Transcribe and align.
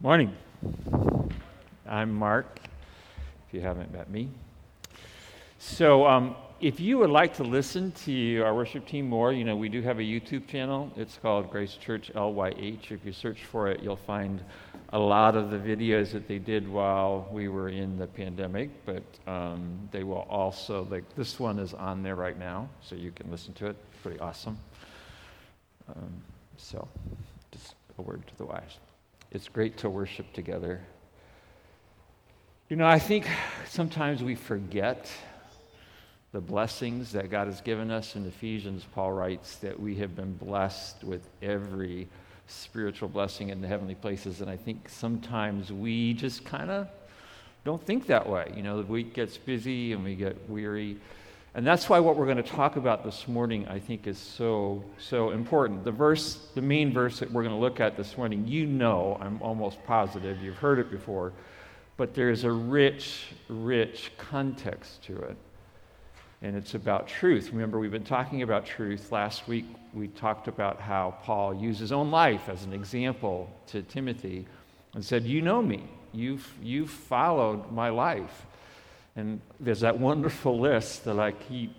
Morning. 0.00 0.36
I'm 1.86 2.12
Mark, 2.12 2.58
if 3.48 3.54
you 3.54 3.60
haven't 3.62 3.90
met 3.90 4.10
me. 4.10 4.28
So, 5.58 6.06
um, 6.06 6.36
if 6.60 6.78
you 6.78 6.98
would 6.98 7.10
like 7.10 7.34
to 7.36 7.42
listen 7.42 7.92
to 8.04 8.40
our 8.40 8.54
worship 8.54 8.86
team 8.86 9.08
more, 9.08 9.32
you 9.32 9.44
know, 9.44 9.56
we 9.56 9.70
do 9.70 9.80
have 9.80 10.00
a 10.00 10.02
YouTube 10.02 10.46
channel. 10.46 10.92
It's 10.96 11.16
called 11.16 11.50
Grace 11.50 11.74
Church 11.74 12.10
LYH. 12.14 12.90
If 12.90 13.06
you 13.06 13.12
search 13.12 13.44
for 13.44 13.68
it, 13.68 13.82
you'll 13.82 13.96
find 13.96 14.42
a 14.92 14.98
lot 14.98 15.36
of 15.36 15.50
the 15.50 15.56
videos 15.56 16.12
that 16.12 16.28
they 16.28 16.38
did 16.38 16.68
while 16.68 17.26
we 17.30 17.48
were 17.48 17.68
in 17.68 17.96
the 17.96 18.06
pandemic, 18.06 18.70
but 18.84 19.04
um, 19.26 19.88
they 19.90 20.04
will 20.04 20.26
also, 20.28 20.86
like, 20.90 21.04
this 21.14 21.40
one 21.40 21.58
is 21.58 21.72
on 21.72 22.02
there 22.02 22.16
right 22.16 22.38
now, 22.38 22.68
so 22.82 22.94
you 22.94 23.10
can 23.10 23.30
listen 23.30 23.54
to 23.54 23.66
it. 23.66 23.76
Pretty 24.02 24.20
awesome. 24.20 24.58
Um, 25.88 26.12
so, 26.58 26.86
just 27.52 27.74
a 27.96 28.02
word 28.02 28.26
to 28.26 28.36
the 28.36 28.44
wise. 28.44 28.76
It's 29.34 29.48
great 29.48 29.78
to 29.78 29.90
worship 29.90 30.32
together. 30.32 30.80
You 32.68 32.76
know, 32.76 32.86
I 32.86 33.00
think 33.00 33.26
sometimes 33.68 34.22
we 34.22 34.36
forget 34.36 35.10
the 36.30 36.40
blessings 36.40 37.10
that 37.12 37.32
God 37.32 37.48
has 37.48 37.60
given 37.60 37.90
us. 37.90 38.14
In 38.14 38.26
Ephesians, 38.26 38.86
Paul 38.94 39.10
writes 39.10 39.56
that 39.56 39.78
we 39.78 39.96
have 39.96 40.14
been 40.14 40.34
blessed 40.34 41.02
with 41.02 41.28
every 41.42 42.06
spiritual 42.46 43.08
blessing 43.08 43.48
in 43.48 43.60
the 43.60 43.66
heavenly 43.66 43.96
places. 43.96 44.40
And 44.40 44.48
I 44.48 44.56
think 44.56 44.88
sometimes 44.88 45.72
we 45.72 46.14
just 46.14 46.44
kind 46.44 46.70
of 46.70 46.86
don't 47.64 47.84
think 47.84 48.06
that 48.06 48.28
way. 48.28 48.52
You 48.56 48.62
know, 48.62 48.80
the 48.80 48.86
week 48.86 49.14
gets 49.14 49.36
busy 49.36 49.94
and 49.94 50.04
we 50.04 50.14
get 50.14 50.48
weary. 50.48 50.98
And 51.56 51.64
that's 51.64 51.88
why 51.88 52.00
what 52.00 52.16
we're 52.16 52.24
going 52.24 52.36
to 52.36 52.42
talk 52.42 52.74
about 52.74 53.04
this 53.04 53.28
morning, 53.28 53.68
I 53.68 53.78
think, 53.78 54.08
is 54.08 54.18
so, 54.18 54.82
so 54.98 55.30
important. 55.30 55.84
The 55.84 55.92
verse, 55.92 56.48
the 56.56 56.62
main 56.62 56.92
verse 56.92 57.20
that 57.20 57.30
we're 57.30 57.44
going 57.44 57.54
to 57.54 57.60
look 57.60 57.78
at 57.78 57.96
this 57.96 58.16
morning, 58.16 58.44
you 58.48 58.66
know, 58.66 59.16
I'm 59.20 59.40
almost 59.40 59.82
positive, 59.84 60.42
you've 60.42 60.56
heard 60.56 60.80
it 60.80 60.90
before, 60.90 61.32
but 61.96 62.12
there's 62.12 62.42
a 62.42 62.50
rich, 62.50 63.26
rich 63.48 64.10
context 64.18 65.04
to 65.04 65.16
it. 65.20 65.36
And 66.42 66.56
it's 66.56 66.74
about 66.74 67.06
truth. 67.06 67.50
Remember, 67.52 67.78
we've 67.78 67.92
been 67.92 68.02
talking 68.02 68.42
about 68.42 68.66
truth. 68.66 69.12
Last 69.12 69.46
week, 69.46 69.64
we 69.94 70.08
talked 70.08 70.48
about 70.48 70.80
how 70.80 71.16
Paul 71.22 71.54
used 71.54 71.78
his 71.78 71.92
own 71.92 72.10
life 72.10 72.48
as 72.48 72.64
an 72.64 72.72
example 72.72 73.48
to 73.68 73.80
Timothy 73.82 74.44
and 74.92 75.04
said, 75.04 75.24
You 75.24 75.40
know 75.40 75.62
me, 75.62 75.84
you've, 76.12 76.52
you've 76.60 76.90
followed 76.90 77.70
my 77.70 77.90
life. 77.90 78.44
And 79.16 79.40
there's 79.60 79.80
that 79.80 79.98
wonderful 79.98 80.58
list 80.58 81.04
that 81.04 81.18
I 81.18 81.32
keep 81.32 81.74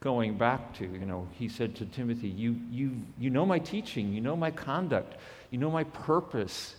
going 0.00 0.38
back 0.38 0.74
to. 0.74 0.84
You 0.84 1.06
know, 1.06 1.26
he 1.32 1.48
said 1.48 1.74
to 1.76 1.86
Timothy, 1.86 2.28
you, 2.28 2.56
you, 2.70 2.92
you 3.18 3.30
know 3.30 3.44
my 3.44 3.58
teaching, 3.58 4.12
you 4.12 4.20
know 4.20 4.36
my 4.36 4.50
conduct, 4.50 5.16
you 5.50 5.58
know 5.58 5.70
my 5.70 5.84
purpose, 5.84 6.76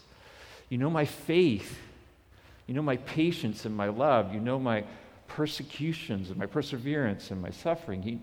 you 0.70 0.78
know 0.78 0.90
my 0.90 1.06
faith, 1.06 1.78
you 2.68 2.74
know 2.74 2.82
my 2.82 2.98
patience 2.98 3.66
and 3.66 3.76
my 3.76 3.88
love, 3.88 4.34
you 4.34 4.40
know 4.40 4.60
my 4.60 4.84
persecutions 5.28 6.30
and 6.30 6.38
my 6.38 6.46
perseverance 6.46 7.32
and 7.32 7.42
my 7.42 7.52
suffering. 7.52 8.02
He, 8.02 8.20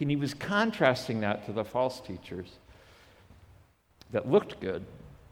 and 0.00 0.08
he 0.08 0.16
was 0.16 0.32
contrasting 0.32 1.20
that 1.20 1.44
to 1.46 1.52
the 1.52 1.64
false 1.64 2.00
teachers 2.00 2.48
that 4.12 4.28
looked 4.28 4.58
good, 4.60 4.84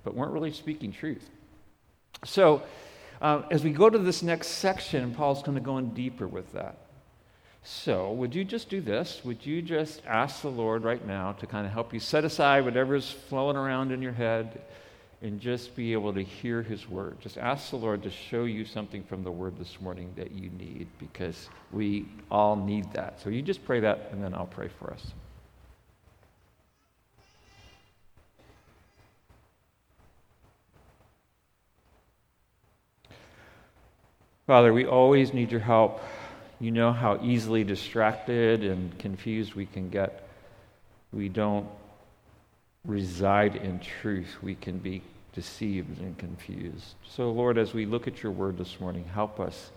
but 0.04 0.14
weren't 0.14 0.32
really 0.32 0.52
speaking 0.52 0.92
truth. 0.92 1.28
So, 2.24 2.62
uh, 3.20 3.42
as 3.50 3.64
we 3.64 3.70
go 3.70 3.90
to 3.90 3.98
this 3.98 4.22
next 4.22 4.48
section, 4.48 5.14
Paul's 5.14 5.42
going 5.42 5.56
to 5.56 5.64
go 5.64 5.78
in 5.78 5.90
deeper 5.90 6.26
with 6.26 6.52
that. 6.52 6.76
So, 7.64 8.12
would 8.12 8.34
you 8.34 8.44
just 8.44 8.70
do 8.70 8.80
this? 8.80 9.20
Would 9.24 9.44
you 9.44 9.60
just 9.60 10.02
ask 10.06 10.42
the 10.42 10.48
Lord 10.48 10.84
right 10.84 11.04
now 11.04 11.32
to 11.32 11.46
kind 11.46 11.66
of 11.66 11.72
help 11.72 11.92
you 11.92 12.00
set 12.00 12.24
aside 12.24 12.64
whatever's 12.64 13.10
flowing 13.10 13.56
around 13.56 13.90
in 13.90 14.00
your 14.00 14.12
head 14.12 14.62
and 15.20 15.40
just 15.40 15.74
be 15.74 15.92
able 15.92 16.14
to 16.14 16.22
hear 16.22 16.62
His 16.62 16.88
word? 16.88 17.20
Just 17.20 17.36
ask 17.36 17.70
the 17.70 17.76
Lord 17.76 18.04
to 18.04 18.10
show 18.10 18.44
you 18.44 18.64
something 18.64 19.02
from 19.02 19.24
the 19.24 19.30
word 19.30 19.58
this 19.58 19.80
morning 19.80 20.12
that 20.16 20.30
you 20.30 20.50
need 20.50 20.86
because 20.98 21.50
we 21.72 22.06
all 22.30 22.54
need 22.54 22.90
that. 22.92 23.20
So, 23.20 23.28
you 23.28 23.42
just 23.42 23.64
pray 23.64 23.80
that 23.80 24.10
and 24.12 24.22
then 24.22 24.32
I'll 24.32 24.46
pray 24.46 24.68
for 24.68 24.92
us. 24.92 25.12
Father, 34.48 34.72
we 34.72 34.86
always 34.86 35.34
need 35.34 35.52
your 35.52 35.60
help. 35.60 36.00
You 36.58 36.70
know 36.70 36.90
how 36.90 37.20
easily 37.22 37.64
distracted 37.64 38.64
and 38.64 38.98
confused 38.98 39.52
we 39.52 39.66
can 39.66 39.90
get. 39.90 40.26
We 41.12 41.28
don't 41.28 41.66
reside 42.86 43.56
in 43.56 43.78
truth. 43.78 44.38
We 44.40 44.54
can 44.54 44.78
be 44.78 45.02
deceived 45.34 46.00
and 46.00 46.16
confused. 46.16 46.94
So, 47.06 47.30
Lord, 47.30 47.58
as 47.58 47.74
we 47.74 47.84
look 47.84 48.08
at 48.08 48.22
your 48.22 48.32
word 48.32 48.56
this 48.56 48.80
morning, 48.80 49.04
help 49.04 49.38
us 49.38 49.70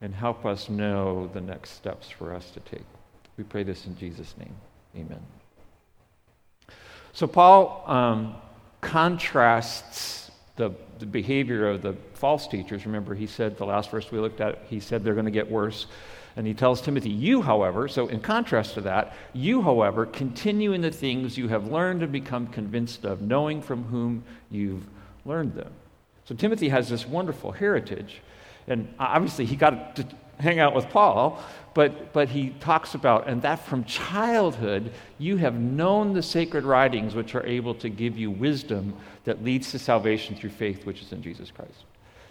and 0.00 0.14
help 0.14 0.46
us 0.46 0.70
know 0.70 1.28
the 1.34 1.42
next 1.42 1.72
steps 1.72 2.08
for 2.08 2.34
us 2.34 2.50
to 2.52 2.60
take. 2.60 2.86
We 3.36 3.44
pray 3.44 3.62
this 3.62 3.84
in 3.84 3.94
Jesus' 3.98 4.34
name. 4.38 4.54
Amen. 4.96 5.20
So, 7.12 7.26
Paul 7.26 7.84
um, 7.86 8.36
contrasts 8.80 10.25
the, 10.56 10.70
the 10.98 11.06
behavior 11.06 11.68
of 11.68 11.82
the 11.82 11.94
false 12.14 12.48
teachers. 12.48 12.86
Remember, 12.86 13.14
he 13.14 13.26
said, 13.26 13.56
the 13.56 13.66
last 13.66 13.90
verse 13.90 14.10
we 14.10 14.18
looked 14.18 14.40
at, 14.40 14.62
he 14.68 14.80
said 14.80 15.04
they're 15.04 15.14
going 15.14 15.26
to 15.26 15.30
get 15.30 15.50
worse. 15.50 15.86
And 16.36 16.46
he 16.46 16.52
tells 16.52 16.82
Timothy, 16.82 17.10
You, 17.10 17.40
however, 17.42 17.88
so 17.88 18.08
in 18.08 18.20
contrast 18.20 18.74
to 18.74 18.82
that, 18.82 19.14
you, 19.32 19.62
however, 19.62 20.04
continue 20.04 20.72
in 20.72 20.82
the 20.82 20.90
things 20.90 21.38
you 21.38 21.48
have 21.48 21.68
learned 21.68 22.02
and 22.02 22.12
become 22.12 22.46
convinced 22.48 23.04
of, 23.04 23.22
knowing 23.22 23.62
from 23.62 23.84
whom 23.84 24.24
you've 24.50 24.86
learned 25.24 25.54
them. 25.54 25.72
So 26.24 26.34
Timothy 26.34 26.68
has 26.68 26.88
this 26.88 27.06
wonderful 27.06 27.52
heritage. 27.52 28.20
And 28.66 28.88
uh, 28.98 29.08
obviously, 29.10 29.46
he 29.46 29.56
got 29.56 29.96
to 29.96 30.06
hang 30.38 30.58
out 30.58 30.74
with 30.74 30.88
Paul, 30.90 31.42
but, 31.74 32.12
but 32.12 32.30
he 32.30 32.50
talks 32.60 32.94
about, 32.94 33.28
and 33.28 33.42
that 33.42 33.56
from 33.56 33.84
childhood 33.84 34.92
you 35.18 35.36
have 35.36 35.54
known 35.54 36.14
the 36.14 36.22
sacred 36.22 36.64
writings 36.64 37.14
which 37.14 37.34
are 37.34 37.44
able 37.44 37.74
to 37.74 37.88
give 37.88 38.16
you 38.16 38.30
wisdom 38.30 38.94
that 39.24 39.44
leads 39.44 39.70
to 39.72 39.78
salvation 39.78 40.36
through 40.36 40.50
faith 40.50 40.86
which 40.86 41.02
is 41.02 41.12
in 41.12 41.22
Jesus 41.22 41.50
Christ. 41.50 41.84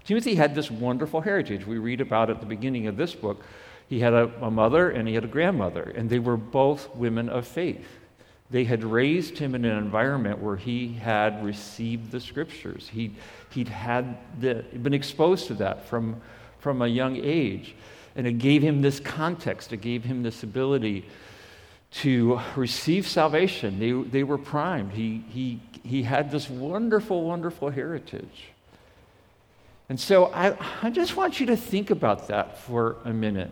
Timothy 0.04 0.36
had 0.36 0.56
this 0.56 0.70
wonderful 0.72 1.22
heritage. 1.22 1.66
We 1.66 1.78
read 1.78 2.02
about 2.02 2.30
at 2.30 2.40
the 2.40 2.46
beginning 2.46 2.88
of 2.88 2.98
this 2.98 3.14
book. 3.14 3.44
He 3.88 4.00
had 4.00 4.14
a, 4.14 4.32
a 4.42 4.50
mother 4.50 4.90
and 4.90 5.08
he 5.08 5.14
had 5.14 5.24
a 5.24 5.28
grandmother, 5.28 5.94
and 5.96 6.10
they 6.10 6.20
were 6.20 6.38
both 6.38 6.96
women 6.96 7.30
of 7.30 7.48
faith. 7.48 7.88
They 8.52 8.64
had 8.64 8.84
raised 8.84 9.38
him 9.38 9.56
in 9.56 9.66
an 9.66 9.78
environment 9.78 10.40
where 10.40 10.56
he 10.56 10.94
had 10.94 11.44
received 11.44 12.12
the 12.12 12.20
scriptures. 12.20 12.90
He, 12.90 13.12
he'd 13.52 13.68
had 13.68 14.18
the, 14.40 14.64
been 14.82 14.94
exposed 14.94 15.48
to 15.48 15.56
that 15.56 15.86
from, 15.86 16.22
from 16.60 16.82
a 16.82 16.88
young 16.88 17.18
age. 17.18 17.76
And 18.16 18.26
it 18.26 18.38
gave 18.38 18.62
him 18.62 18.82
this 18.82 19.00
context, 19.00 19.74
it 19.74 19.82
gave 19.82 20.06
him 20.06 20.24
this 20.24 20.44
ability 20.44 21.06
to 22.02 22.40
receive 22.56 23.08
salvation. 23.08 23.80
They, 23.80 23.92
they 23.92 24.24
were 24.24 24.38
primed. 24.38 24.92
He, 24.92 25.24
he, 25.30 25.62
he 25.84 26.04
had 26.04 26.32
this 26.32 26.50
wonderful, 26.50 27.24
wonderful 27.24 27.70
heritage. 27.70 28.50
And 29.88 30.00
so 30.00 30.26
I, 30.34 30.58
I 30.82 30.90
just 30.90 31.16
want 31.16 31.40
you 31.40 31.46
to 31.48 31.58
think 31.58 31.92
about 31.92 32.28
that 32.30 32.58
for 32.58 32.98
a 33.06 33.14
minute. 33.14 33.52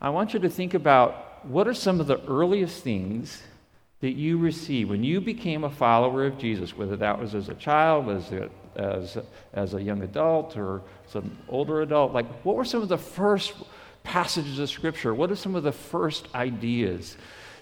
I 0.00 0.10
want 0.10 0.34
you 0.34 0.40
to 0.40 0.50
think 0.50 0.74
about 0.74 1.46
what 1.46 1.66
are 1.66 1.74
some 1.74 2.00
of 2.00 2.06
the 2.06 2.20
earliest 2.26 2.82
things 2.82 3.42
that 4.00 4.12
you 4.12 4.36
received 4.36 4.90
when 4.90 5.02
you 5.02 5.20
became 5.20 5.64
a 5.64 5.70
follower 5.70 6.26
of 6.26 6.38
Jesus, 6.38 6.76
whether 6.76 6.96
that 6.96 7.18
was 7.18 7.34
as 7.34 7.48
a 7.48 7.54
child, 7.54 8.10
as 8.10 8.30
a, 8.32 8.50
as, 8.76 9.18
as 9.52 9.74
a 9.74 9.82
young 9.82 10.02
adult, 10.02 10.56
or 10.56 10.82
as 11.08 11.16
an 11.16 11.36
older 11.48 11.82
adult. 11.82 12.12
Like, 12.12 12.26
what 12.44 12.56
were 12.56 12.64
some 12.64 12.82
of 12.82 12.88
the 12.88 12.98
first 12.98 13.54
passages 14.02 14.58
of 14.58 14.70
Scripture? 14.70 15.14
What 15.14 15.30
are 15.30 15.36
some 15.36 15.54
of 15.54 15.62
the 15.62 15.72
first 15.72 16.28
ideas 16.34 17.16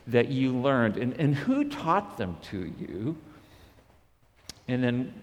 that 0.06 0.28
you 0.28 0.52
learned? 0.52 0.96
And, 0.96 1.14
and 1.14 1.34
who 1.34 1.68
taught 1.68 2.18
them 2.18 2.36
to 2.50 2.72
you? 2.78 3.16
And 4.68 4.82
then, 4.82 5.14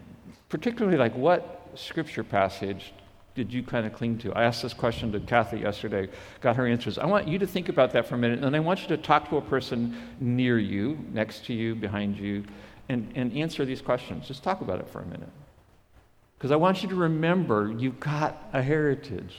particularly, 0.49 0.97
like 0.97 1.15
what 1.15 1.69
Scripture 1.75 2.23
passage 2.23 2.93
did 3.33 3.53
you 3.53 3.63
kind 3.63 3.85
of 3.85 3.93
cling 3.93 4.17
to? 4.19 4.33
I 4.33 4.43
asked 4.43 4.61
this 4.61 4.73
question 4.73 5.11
to 5.13 5.19
Kathy 5.19 5.59
yesterday, 5.59 6.09
got 6.41 6.57
her 6.57 6.67
answers. 6.67 6.97
I 6.97 7.05
want 7.05 7.27
you 7.27 7.39
to 7.39 7.47
think 7.47 7.69
about 7.69 7.91
that 7.91 8.05
for 8.05 8.15
a 8.15 8.17
minute, 8.17 8.43
and 8.43 8.55
I 8.55 8.59
want 8.59 8.81
you 8.81 8.87
to 8.89 8.97
talk 8.97 9.29
to 9.29 9.37
a 9.37 9.41
person 9.41 9.95
near 10.19 10.59
you, 10.59 10.99
next 11.13 11.45
to 11.45 11.53
you, 11.53 11.75
behind 11.75 12.17
you, 12.17 12.43
and, 12.89 13.09
and 13.15 13.31
answer 13.37 13.63
these 13.63 13.81
questions. 13.81 14.27
Just 14.27 14.43
talk 14.43 14.61
about 14.61 14.79
it 14.79 14.89
for 14.89 14.99
a 14.99 15.05
minute. 15.05 15.29
Because 16.41 16.49
I 16.49 16.55
want 16.55 16.81
you 16.81 16.89
to 16.89 16.95
remember 16.95 17.71
you've 17.77 17.99
got 17.99 18.49
a 18.51 18.63
heritage. 18.63 19.35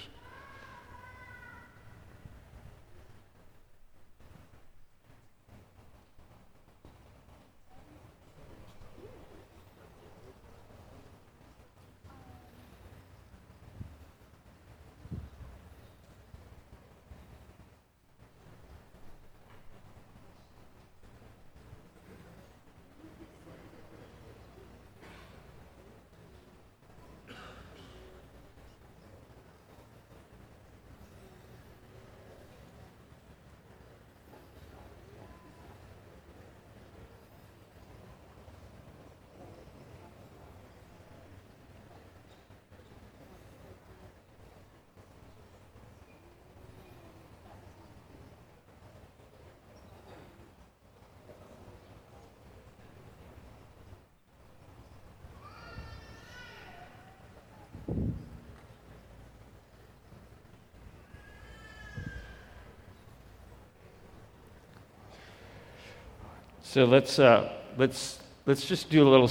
So 66.73 66.87
let's, 66.87 67.19
uh, 67.19 67.53
let's, 67.77 68.19
let's 68.47 68.65
just 68.65 68.89
do 68.89 69.07
a 69.07 69.11
little 69.11 69.31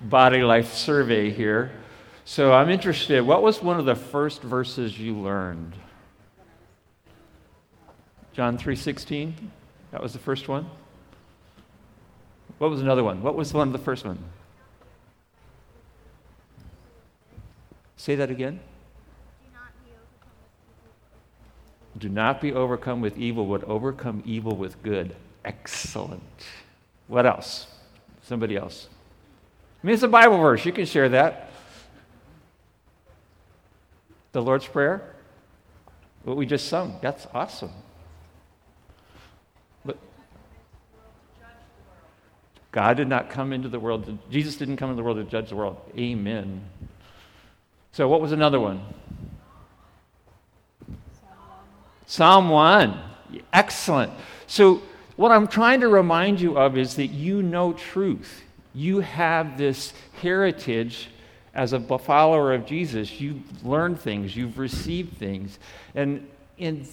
body 0.00 0.42
life 0.42 0.72
survey 0.72 1.28
here. 1.28 1.70
So 2.24 2.54
I'm 2.54 2.70
interested, 2.70 3.20
what 3.20 3.42
was 3.42 3.62
one 3.62 3.78
of 3.78 3.84
the 3.84 3.94
first 3.94 4.40
verses 4.40 4.98
you 4.98 5.14
learned? 5.14 5.74
John 8.32 8.56
3:16? 8.56 9.34
That 9.90 10.02
was 10.02 10.14
the 10.14 10.18
first 10.18 10.48
one? 10.48 10.70
What 12.56 12.70
was 12.70 12.80
another 12.80 13.04
one? 13.04 13.22
What 13.22 13.34
was 13.34 13.52
one 13.52 13.68
of 13.68 13.72
the 13.72 13.78
first 13.78 14.06
one? 14.06 14.18
Say 17.98 18.14
that 18.14 18.30
again. 18.30 18.60
Do 21.98 22.08
not 22.08 22.40
be 22.40 22.54
overcome 22.54 23.02
with 23.02 23.18
evil, 23.18 23.44
but 23.44 23.62
overcome 23.64 24.22
evil 24.24 24.56
with 24.56 24.82
good. 24.82 25.14
Excellent. 25.44 26.22
What 27.08 27.26
else? 27.26 27.66
Somebody 28.22 28.56
else. 28.56 28.88
I 29.82 29.86
mean, 29.86 29.94
it's 29.94 30.02
a 30.02 30.08
Bible 30.08 30.38
verse. 30.38 30.64
You 30.64 30.72
can 30.72 30.84
share 30.84 31.08
that. 31.10 31.50
The 34.32 34.42
Lord's 34.42 34.66
Prayer, 34.66 35.14
what 36.22 36.36
we 36.36 36.46
just 36.46 36.68
sung. 36.68 36.98
That's 37.02 37.26
awesome. 37.34 37.72
But 39.84 39.98
God 42.70 42.96
did 42.96 43.08
not 43.08 43.28
come 43.30 43.52
into 43.52 43.68
the 43.68 43.80
world, 43.80 44.06
to, 44.06 44.18
Jesus 44.30 44.56
didn't 44.56 44.76
come 44.76 44.90
into 44.90 45.00
the 45.00 45.04
world 45.04 45.16
to 45.16 45.24
judge 45.24 45.48
the 45.48 45.56
world. 45.56 45.80
Amen. 45.98 46.64
So, 47.90 48.06
what 48.06 48.20
was 48.20 48.30
another 48.30 48.60
one? 48.60 48.82
Psalm 52.06 52.50
1. 52.50 53.00
Excellent. 53.52 54.12
So, 54.46 54.82
what 55.20 55.30
I'm 55.30 55.48
trying 55.48 55.82
to 55.82 55.88
remind 55.88 56.40
you 56.40 56.56
of 56.56 56.78
is 56.78 56.94
that 56.94 57.08
you 57.08 57.42
know 57.42 57.74
truth. 57.74 58.42
You 58.72 59.00
have 59.00 59.58
this 59.58 59.92
heritage 60.22 61.10
as 61.52 61.74
a 61.74 61.98
follower 61.98 62.54
of 62.54 62.64
Jesus. 62.64 63.20
You've 63.20 63.62
learned 63.62 64.00
things, 64.00 64.34
you've 64.34 64.58
received 64.58 65.18
things. 65.18 65.58
And, 65.94 66.26
and 66.58 66.88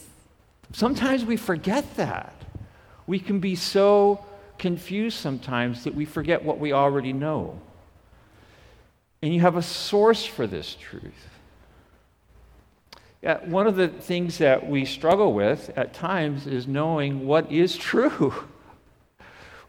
sometimes 0.74 1.24
we 1.24 1.38
forget 1.38 1.95
that. 1.95 2.33
We 3.06 3.18
can 3.18 3.39
be 3.39 3.56
so 3.56 4.25
confused 4.57 5.18
sometimes 5.18 5.85
that 5.85 5.95
we 5.95 6.03
forget 6.03 6.44
what 6.44 6.59
we 6.59 6.74
already 6.74 7.13
know. 7.13 7.57
And 9.21 9.33
you 9.33 9.39
have 9.39 9.56
a 9.56 9.62
source 9.62 10.25
for 10.25 10.45
this 10.45 10.75
truth. 10.75 11.37
Yeah, 13.21 13.43
one 13.45 13.65
of 13.65 13.75
the 13.75 13.87
things 13.87 14.37
that 14.37 14.69
we 14.69 14.85
struggle 14.85 15.33
with 15.33 15.71
at 15.75 15.93
times 15.93 16.45
is 16.45 16.67
knowing 16.67 17.25
what 17.25 17.51
is 17.51 17.75
true. 17.75 18.33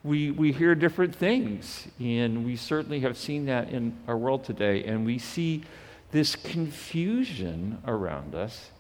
We, 0.05 0.31
we 0.31 0.53
hear 0.53 0.77
different 0.77 1.15
things, 1.17 1.89
and 1.99 2.47
we 2.47 2.55
certainly 2.55 3.01
have 3.01 3.19
seen 3.19 3.47
that 3.47 3.71
in 3.71 3.99
our 4.07 4.17
world 4.17 4.45
today, 4.45 4.85
and 4.85 5.05
we 5.05 5.19
see 5.19 5.65
this 6.13 6.37
confusion 6.37 7.79
around 7.85 8.35
us, 8.37 8.71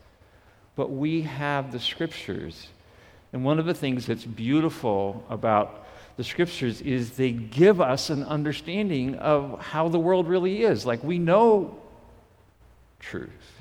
but 0.76 0.90
we 0.90 1.22
have 1.22 1.72
the 1.72 1.80
scriptures. 1.80 2.68
And 3.32 3.44
one 3.44 3.58
of 3.58 3.66
the 3.66 3.74
things 3.74 4.06
that's 4.06 4.24
beautiful 4.24 5.24
about 5.28 5.88
the 6.16 6.24
scriptures 6.24 6.80
is 6.82 7.10
they 7.16 7.32
give 7.32 7.80
us 7.80 8.10
an 8.10 8.22
understanding 8.22 9.16
of 9.16 9.60
how 9.60 9.88
the 9.88 9.98
world 9.98 10.28
really 10.28 10.62
is. 10.62 10.86
Like 10.86 11.02
we 11.02 11.18
know 11.18 11.78
truth. 13.00 13.57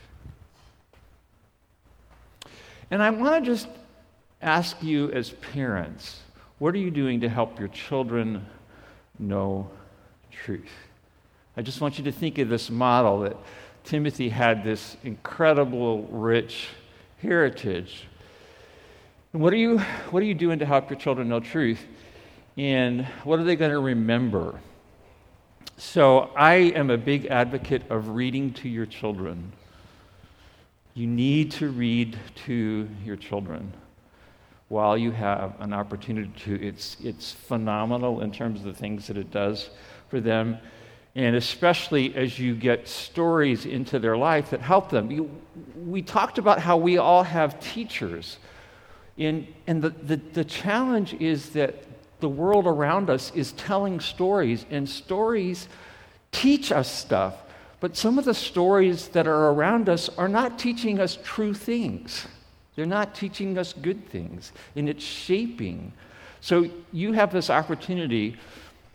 And 2.89 3.03
I 3.03 3.09
want 3.09 3.43
to 3.43 3.51
just 3.51 3.67
ask 4.41 4.81
you 4.81 5.11
as 5.11 5.31
parents 5.31 6.21
what 6.59 6.73
are 6.73 6.79
you 6.79 6.89
doing 6.89 7.21
to 7.21 7.29
help 7.29 7.59
your 7.59 7.67
children 7.67 8.45
know 9.19 9.69
truth? 10.31 10.71
I 11.55 11.61
just 11.61 11.81
want 11.81 11.97
you 11.99 12.03
to 12.05 12.11
think 12.11 12.39
of 12.39 12.49
this 12.49 12.69
model 12.69 13.19
that 13.21 13.37
Timothy 13.83 14.29
had 14.29 14.63
this 14.63 14.97
incredible, 15.03 16.03
rich 16.03 16.69
heritage. 17.21 18.07
And 19.33 19.41
what 19.41 19.53
are 19.53 19.57
you, 19.57 19.79
what 20.09 20.23
are 20.23 20.25
you 20.25 20.33
doing 20.33 20.59
to 20.59 20.65
help 20.65 20.89
your 20.89 20.99
children 20.99 21.29
know 21.29 21.39
truth? 21.39 21.83
And 22.57 23.05
what 23.23 23.39
are 23.39 23.43
they 23.43 23.55
going 23.55 23.71
to 23.71 23.79
remember? 23.79 24.59
So, 25.77 26.31
I 26.35 26.55
am 26.55 26.89
a 26.89 26.97
big 26.97 27.27
advocate 27.27 27.83
of 27.91 28.09
reading 28.09 28.51
to 28.53 28.69
your 28.69 28.87
children. 28.87 29.51
You 30.97 31.05
need 31.05 31.51
to 31.51 31.69
read 31.69 32.17
to 32.47 32.89
your 33.05 33.17
children 33.17 33.71
while 34.67 34.97
you 34.97 35.11
have 35.11 35.53
an 35.61 35.71
opportunity 35.71 36.31
to. 36.45 36.59
It's, 36.59 36.97
it's 37.03 37.33
phenomenal 37.33 38.21
in 38.21 38.31
terms 38.31 38.61
of 38.61 38.65
the 38.65 38.73
things 38.73 39.05
that 39.05 39.15
it 39.15 39.29
does 39.29 39.69
for 40.09 40.19
them, 40.19 40.57
and 41.13 41.35
especially 41.35 42.15
as 42.15 42.39
you 42.39 42.55
get 42.55 42.87
stories 42.87 43.67
into 43.67 43.99
their 43.99 44.17
life 44.17 44.49
that 44.49 44.61
help 44.61 44.89
them. 44.89 45.11
You, 45.11 45.29
we 45.85 46.01
talked 46.01 46.39
about 46.39 46.59
how 46.59 46.77
we 46.77 46.97
all 46.97 47.21
have 47.21 47.59
teachers, 47.59 48.39
and, 49.19 49.45
and 49.67 49.83
the, 49.83 49.89
the, 49.89 50.15
the 50.15 50.45
challenge 50.45 51.13
is 51.13 51.51
that 51.51 51.75
the 52.21 52.29
world 52.29 52.65
around 52.65 53.11
us 53.11 53.31
is 53.35 53.51
telling 53.51 53.99
stories, 53.99 54.65
and 54.71 54.89
stories 54.89 55.67
teach 56.31 56.71
us 56.71 56.91
stuff. 56.91 57.35
But 57.79 57.95
some 57.95 58.17
of 58.17 58.25
the 58.25 58.33
stories 58.33 59.09
that 59.09 59.27
are 59.27 59.49
around 59.49 59.87
us 59.87 60.09
are 60.17 60.27
not 60.27 60.57
teaching 60.57 60.99
us 60.99 61.17
true 61.23 61.53
things. 61.53 62.27
They're 62.75 62.85
not 62.85 63.15
teaching 63.15 63.57
us 63.57 63.73
good 63.73 64.07
things, 64.09 64.51
and 64.75 64.87
it's 64.87 65.03
shaping. 65.03 65.93
So 66.41 66.69
you 66.91 67.13
have 67.13 67.31
this 67.33 67.49
opportunity 67.49 68.37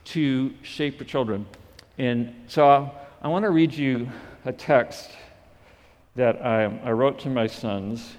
to 0.05 0.53
shape 0.63 0.99
your 0.99 1.07
children. 1.07 1.47
And 1.99 2.35
so 2.47 2.91
I, 3.23 3.29
want 3.29 3.45
to 3.45 3.51
read 3.51 3.73
you 3.73 4.09
a 4.45 4.53
text 4.53 5.11
that 6.17 6.45
I, 6.45 6.65
I 6.85 6.93
wrote 6.93 7.19
to 7.21 7.29
my 7.29 7.47
sons, 7.47 8.17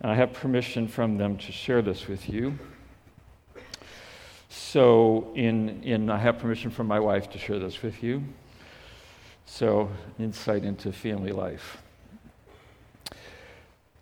and 0.00 0.10
I 0.10 0.14
have 0.14 0.32
permission 0.32 0.88
from 0.88 1.16
them 1.16 1.36
to 1.38 1.52
share 1.52 1.82
this 1.82 2.06
with 2.06 2.28
you. 2.28 2.58
So, 4.48 5.32
in, 5.34 5.82
in, 5.82 6.10
I 6.10 6.18
have 6.18 6.38
permission 6.38 6.70
from 6.70 6.86
my 6.86 7.00
wife 7.00 7.30
to 7.30 7.38
share 7.38 7.58
this 7.58 7.82
with 7.82 8.02
you. 8.02 8.22
So, 9.50 9.90
insight 10.18 10.62
into 10.62 10.92
family 10.92 11.32
life. 11.32 11.78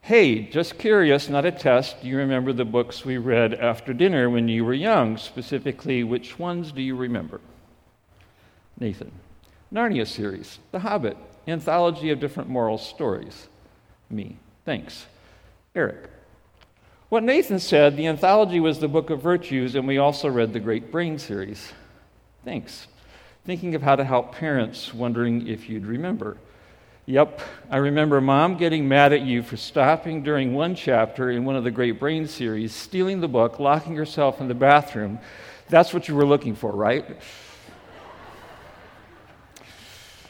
Hey, 0.03 0.43
just 0.43 0.77
curious, 0.77 1.29
not 1.29 1.47
a 1.47 1.53
test. 1.53 2.03
Do 2.03 2.09
you 2.09 2.19
remember 2.19 2.53
the 2.53 2.65
books 2.65 3.05
we 3.05 3.17
read 3.17 3.55
after 3.55 3.95
dinner 3.95 4.29
when 4.29 4.49
you 4.49 4.65
were 4.65 4.75
young? 4.75 5.17
Specifically, 5.17 6.05
which 6.05 6.39
ones 6.39 6.73
do 6.73 6.83
you 6.83 6.95
remember? 6.95 7.41
Nathan. 8.79 9.13
Narnia 9.73 10.07
series, 10.07 10.59
The 10.73 10.81
Hobbit, 10.81 11.17
anthology 11.49 12.11
of 12.11 12.21
different 12.21 12.51
moral 12.51 12.77
stories. 12.77 13.49
Me. 14.11 14.37
Thanks. 14.65 15.07
Eric. 15.75 16.11
What 17.09 17.23
Nathan 17.23 17.61
said, 17.61 17.97
the 17.97 18.09
anthology 18.09 18.61
was 18.61 18.81
the 18.81 18.89
Book 18.89 19.11
of 19.11 19.23
Virtues, 19.23 19.75
and 19.75 19.87
we 19.87 19.99
also 19.99 20.29
read 20.29 20.53
the 20.53 20.61
Great 20.61 20.93
Brain 20.93 21.19
series. 21.19 21.73
Thanks. 22.45 22.89
Thinking 23.47 23.77
of 23.77 23.83
how 23.83 23.95
to 23.95 24.03
help 24.03 24.35
parents, 24.35 24.93
wondering 24.93 25.47
if 25.47 25.69
you'd 25.69 25.87
remember. 25.87 26.37
Yep, 27.07 27.41
I 27.71 27.77
remember 27.77 28.21
mom 28.21 28.57
getting 28.57 28.89
mad 28.89 29.13
at 29.13 29.21
you 29.21 29.45
for 29.45 29.57
stopping 29.57 30.25
during 30.25 30.53
one 30.53 30.75
chapter 30.75 31.31
in 31.31 31.45
one 31.45 31.55
of 31.55 31.63
the 31.63 31.71
Great 31.71 32.01
Brain 32.01 32.27
series, 32.27 32.75
stealing 32.75 33.21
the 33.21 33.29
book, 33.29 33.61
locking 33.61 33.95
yourself 33.95 34.41
in 34.41 34.49
the 34.49 34.55
bathroom. 34.55 35.21
That's 35.69 35.95
what 35.95 36.09
you 36.09 36.17
were 36.17 36.27
looking 36.27 36.57
for, 36.57 36.73
right? 36.73 37.21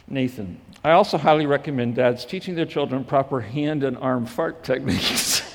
Nathan, 0.06 0.60
I 0.84 0.90
also 0.90 1.16
highly 1.16 1.46
recommend 1.46 1.94
dads 1.94 2.26
teaching 2.26 2.54
their 2.54 2.66
children 2.66 3.02
proper 3.02 3.40
hand 3.40 3.82
and 3.82 3.96
arm 3.96 4.26
fart 4.26 4.62
techniques. 4.62 5.42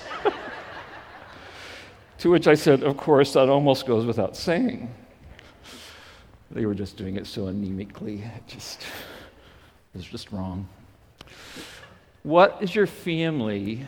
To 2.22 2.30
which 2.30 2.48
I 2.48 2.54
said, 2.54 2.84
Of 2.84 2.98
course, 2.98 3.34
that 3.34 3.50
almost 3.50 3.88
goes 3.88 4.06
without 4.06 4.38
saying. 4.38 4.94
They 6.54 6.66
were 6.66 6.76
just 6.76 6.98
doing 6.98 7.16
it 7.16 7.28
so 7.28 7.44
anemically. 7.44 8.26
It 8.36 8.48
just 8.48 8.82
it 8.82 9.98
was 9.98 10.06
just 10.06 10.32
wrong. 10.32 10.68
What 12.24 12.58
is 12.62 12.76
your 12.76 12.88
family 12.88 13.86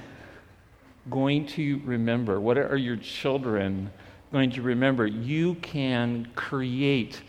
going 1.10 1.46
to 1.48 1.82
remember? 1.84 2.40
What 2.40 2.58
are 2.58 2.78
your 2.78 2.96
children 2.96 3.92
going 4.32 4.52
to 4.52 4.62
remember? 4.62 5.06
You 5.06 5.56
can 5.56 6.30
create 6.36 7.22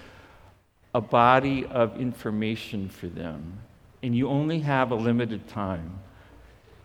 a 0.95 1.01
body 1.01 1.67
of 1.67 2.01
information 2.01 2.89
for 2.89 3.09
them, 3.09 3.59
and 4.03 4.17
you 4.17 4.29
only 4.29 4.61
have 4.61 4.93
a 4.93 4.95
limited 4.95 5.49
time. 5.49 5.99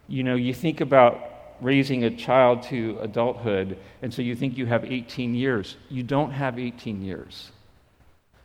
You 0.08 0.24
know, 0.24 0.36
you 0.36 0.56
think 0.56 0.82
about 0.82 1.22
raising 1.62 2.04
a 2.06 2.10
child 2.10 2.64
to 2.64 2.98
adulthood, 3.02 3.78
and 4.02 4.12
so 4.12 4.24
you 4.24 4.36
think 4.36 4.58
you 4.58 4.66
have 4.66 4.84
18 4.84 5.36
years. 5.36 5.78
You 5.90 6.02
don't 6.02 6.32
have 6.32 6.58
18 6.58 7.04
years. 7.04 7.52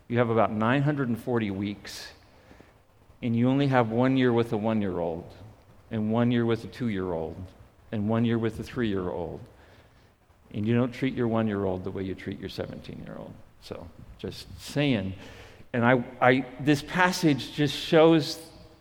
You 0.08 0.18
have 0.18 0.30
about 0.30 0.52
940 0.52 1.50
weeks, 1.50 2.08
and 3.22 3.34
you 3.34 3.48
only 3.48 3.68
have 3.68 3.90
one 3.90 4.16
year 4.16 4.32
with 4.32 4.52
a 4.52 4.56
one 4.56 4.82
year 4.82 4.98
old, 4.98 5.32
and 5.90 6.12
one 6.12 6.30
year 6.30 6.44
with 6.44 6.64
a 6.64 6.66
two 6.66 6.88
year 6.88 7.12
old, 7.12 7.36
and 7.90 8.08
one 8.08 8.24
year 8.24 8.38
with 8.38 8.60
a 8.60 8.62
three 8.62 8.88
year 8.88 9.08
old, 9.08 9.40
and 10.52 10.66
you 10.66 10.74
don't 10.74 10.92
treat 10.92 11.14
your 11.14 11.28
one 11.28 11.46
year 11.46 11.64
old 11.64 11.84
the 11.84 11.90
way 11.90 12.02
you 12.02 12.14
treat 12.14 12.38
your 12.38 12.48
17 12.48 13.02
year 13.06 13.16
old. 13.18 13.32
So, 13.62 13.88
just 14.18 14.46
saying. 14.60 15.14
And 15.72 15.84
I, 15.84 16.04
I, 16.20 16.46
this 16.60 16.82
passage 16.82 17.52
just 17.54 17.74
shows 17.74 18.38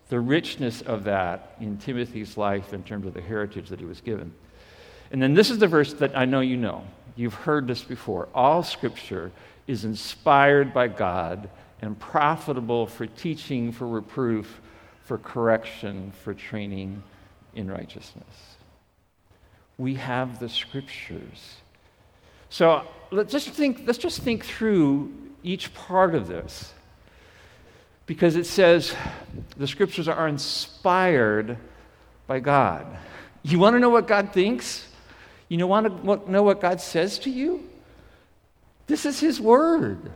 the 0.10 0.20
richness 0.20 0.82
of 0.82 1.06
that 1.06 1.56
in 1.60 1.78
Timothy's 1.78 2.38
life 2.38 2.74
in 2.74 2.84
terms 2.84 3.08
of 3.08 3.14
the 3.14 3.22
heritage 3.22 3.70
that 3.70 3.80
he 3.80 3.86
was 3.86 4.02
given. 4.02 4.34
And 5.12 5.22
then 5.22 5.34
this 5.34 5.50
is 5.50 5.58
the 5.58 5.68
verse 5.68 5.94
that 5.94 6.16
I 6.18 6.26
know 6.26 6.42
you 6.42 6.58
know. 6.58 6.84
You've 7.16 7.34
heard 7.34 7.68
this 7.68 7.84
before. 7.84 8.28
All 8.34 8.64
scripture 8.64 9.32
is 9.68 9.86
inspired 9.86 10.74
by 10.74 10.88
God 10.88 11.50
and 11.82 11.98
profitable 12.00 12.88
for 12.88 13.06
teaching, 13.06 13.72
for 13.72 13.88
reproof, 13.88 14.62
for 15.04 15.18
correction, 15.18 16.12
for 16.24 16.34
training 16.34 17.04
in 17.56 17.70
righteousness. 17.70 18.56
We 19.78 19.96
have 19.96 20.40
the 20.40 20.50
scriptures. 20.50 21.56
So 22.50 22.84
let's 23.12 23.32
just 23.32 23.50
think, 23.50 23.84
let's 23.86 23.98
just 24.00 24.22
think 24.22 24.46
through 24.46 25.12
each 25.44 25.74
part 25.74 26.16
of 26.16 26.28
this. 26.28 26.74
Because 28.06 28.36
it 28.36 28.46
says 28.46 28.96
the 29.58 29.68
scriptures 29.68 30.08
are 30.08 30.28
inspired 30.28 31.58
by 32.28 32.40
God. 32.40 32.86
You 33.44 33.60
want 33.60 33.76
to 33.76 33.80
know 33.80 33.90
what 33.90 34.08
God 34.08 34.34
thinks? 34.34 34.88
You 35.54 35.68
want 35.68 36.04
to 36.04 36.32
know 36.32 36.42
what 36.42 36.60
God 36.60 36.82
says 36.82 37.20
to 37.20 37.30
you? 37.30 37.70
This 38.88 39.06
is 39.06 39.20
His 39.20 39.40
Word. 39.40 40.12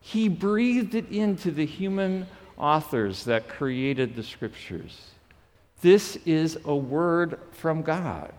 He 0.00 0.28
breathed 0.28 0.94
it 0.94 1.08
into 1.10 1.50
the 1.50 1.64
human 1.64 2.26
authors 2.58 3.24
that 3.24 3.48
created 3.48 4.14
the 4.14 4.22
Scriptures. 4.22 5.10
This 5.80 6.16
is 6.26 6.58
a 6.66 6.76
word 6.76 7.40
from 7.52 7.82
God. 7.82 8.34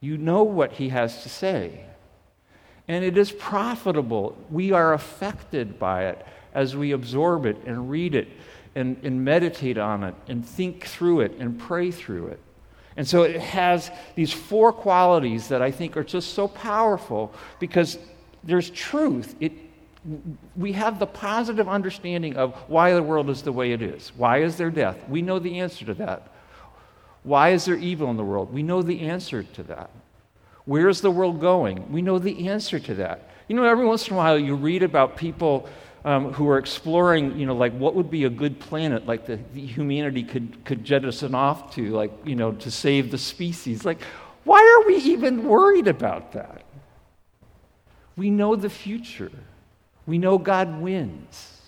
You 0.00 0.16
know 0.16 0.44
what 0.44 0.72
He 0.72 0.90
has 0.90 1.24
to 1.24 1.28
say. 1.28 1.84
And 2.86 3.04
it 3.04 3.18
is 3.18 3.32
profitable. 3.32 4.36
We 4.50 4.70
are 4.70 4.94
affected 4.94 5.80
by 5.80 6.06
it 6.06 6.24
as 6.54 6.76
we 6.76 6.92
absorb 6.92 7.44
it 7.44 7.56
and 7.66 7.90
read 7.90 8.14
it 8.14 8.28
and, 8.76 8.98
and 9.02 9.24
meditate 9.24 9.78
on 9.78 10.04
it 10.04 10.14
and 10.28 10.46
think 10.46 10.86
through 10.86 11.22
it 11.22 11.32
and 11.40 11.58
pray 11.58 11.90
through 11.90 12.28
it. 12.28 12.40
And 12.98 13.06
so 13.06 13.22
it 13.22 13.40
has 13.40 13.92
these 14.16 14.32
four 14.32 14.72
qualities 14.72 15.46
that 15.48 15.62
I 15.62 15.70
think 15.70 15.96
are 15.96 16.02
just 16.02 16.34
so 16.34 16.48
powerful 16.48 17.32
because 17.60 17.96
there's 18.42 18.70
truth. 18.70 19.36
It, 19.38 19.52
we 20.56 20.72
have 20.72 20.98
the 20.98 21.06
positive 21.06 21.68
understanding 21.68 22.36
of 22.36 22.56
why 22.66 22.92
the 22.94 23.02
world 23.02 23.30
is 23.30 23.42
the 23.42 23.52
way 23.52 23.70
it 23.70 23.82
is. 23.82 24.08
Why 24.16 24.38
is 24.38 24.56
there 24.56 24.70
death? 24.70 24.96
We 25.08 25.22
know 25.22 25.38
the 25.38 25.60
answer 25.60 25.84
to 25.84 25.94
that. 25.94 26.26
Why 27.22 27.50
is 27.50 27.66
there 27.66 27.76
evil 27.76 28.10
in 28.10 28.16
the 28.16 28.24
world? 28.24 28.52
We 28.52 28.64
know 28.64 28.82
the 28.82 29.02
answer 29.02 29.44
to 29.44 29.62
that. 29.62 29.90
Where 30.64 30.88
is 30.88 31.00
the 31.00 31.12
world 31.12 31.40
going? 31.40 31.92
We 31.92 32.02
know 32.02 32.18
the 32.18 32.48
answer 32.48 32.80
to 32.80 32.94
that. 32.94 33.30
You 33.46 33.54
know, 33.54 33.62
every 33.62 33.86
once 33.86 34.08
in 34.08 34.14
a 34.14 34.16
while 34.16 34.36
you 34.36 34.56
read 34.56 34.82
about 34.82 35.16
people 35.16 35.68
um, 36.04 36.32
who 36.32 36.48
are 36.48 36.58
exploring, 36.58 37.38
you 37.38 37.46
know, 37.46 37.54
like 37.54 37.72
what 37.76 37.94
would 37.94 38.10
be 38.10 38.24
a 38.24 38.30
good 38.30 38.60
planet, 38.60 39.06
like 39.06 39.26
the, 39.26 39.38
the 39.54 39.64
humanity 39.64 40.22
could, 40.22 40.64
could 40.64 40.84
jettison 40.84 41.34
off 41.34 41.74
to, 41.74 41.90
like, 41.90 42.12
you 42.24 42.36
know, 42.36 42.52
to 42.52 42.70
save 42.70 43.10
the 43.10 43.18
species. 43.18 43.84
Like, 43.84 44.00
why 44.44 44.60
are 44.60 44.86
we 44.86 44.96
even 44.96 45.44
worried 45.44 45.88
about 45.88 46.32
that? 46.32 46.62
We 48.16 48.30
know 48.30 48.56
the 48.56 48.70
future. 48.70 49.32
We 50.06 50.18
know 50.18 50.38
God 50.38 50.80
wins. 50.80 51.60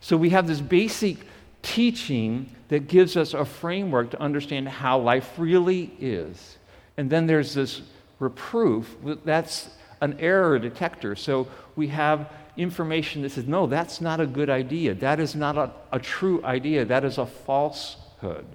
So 0.00 0.16
we 0.16 0.30
have 0.30 0.46
this 0.46 0.60
basic 0.60 1.18
teaching 1.62 2.50
that 2.68 2.86
gives 2.86 3.16
us 3.16 3.34
a 3.34 3.44
framework 3.44 4.10
to 4.10 4.20
understand 4.20 4.68
how 4.68 4.98
life 4.98 5.32
really 5.36 5.92
is. 5.98 6.58
And 6.96 7.10
then 7.10 7.26
there's 7.26 7.54
this 7.54 7.82
reproof 8.18 8.96
that's 9.24 9.68
an 10.00 10.16
error 10.20 10.58
detector. 10.58 11.16
So 11.16 11.48
we 11.74 11.88
have 11.88 12.30
information 12.56 13.22
that 13.22 13.32
says, 13.32 13.46
no, 13.46 13.66
that's 13.66 14.00
not 14.00 14.20
a 14.20 14.26
good 14.26 14.50
idea. 14.50 14.94
That 14.94 15.20
is 15.20 15.34
not 15.34 15.56
a, 15.56 15.70
a 15.92 15.98
true 15.98 16.42
idea. 16.44 16.84
That 16.84 17.04
is 17.04 17.18
a 17.18 17.26
falsehood. 17.26 18.46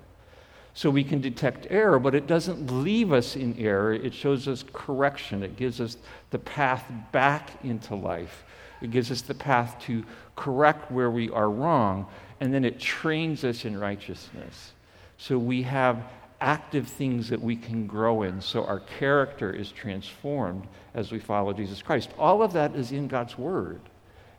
So 0.74 0.89
we 0.89 1.03
can 1.03 1.20
detect 1.20 1.67
error, 1.70 2.00
but 2.00 2.15
it 2.15 2.27
doesn't 2.27 2.84
leave 2.84 3.12
us 3.12 3.36
in 3.36 3.58
error. 3.60 3.93
It 3.93 4.13
shows 4.13 4.48
us 4.48 4.63
correction. 4.72 5.43
It 5.43 5.58
gives 5.58 5.81
us 5.81 5.98
the 6.29 6.39
path 6.39 6.89
back 7.12 7.63
into 7.63 7.96
life. 7.96 8.43
It 8.81 8.91
gives 8.91 9.12
us 9.12 9.22
the 9.22 9.34
path 9.34 9.79
to 9.81 10.03
correct 10.36 10.91
where 10.91 11.12
we 11.12 11.29
are 11.29 11.50
wrong, 11.50 12.08
and 12.39 12.53
then 12.53 12.65
it 12.65 12.79
trains 12.79 13.43
us 13.43 13.65
in 13.65 13.79
righteousness. 13.79 14.72
So 15.17 15.38
we 15.38 15.62
have 15.63 16.03
active 16.39 16.88
things 16.88 17.29
that 17.29 17.39
we 17.39 17.55
can 17.55 17.86
grow 17.86 18.24
in 18.24 18.41
so 18.41 18.65
our 18.65 18.79
character 18.79 19.53
is 19.53 19.72
transformed 19.72 20.67
as 20.96 21.12
we 21.12 21.20
follow 21.20 21.53
Jesus 21.53 21.84
Christ. 21.84 22.10
All 22.17 22.41
of 22.41 22.53
that 22.53 22.75
is 22.75 22.91
in 22.91 23.08
God's 23.08 23.38
Word 23.38 23.81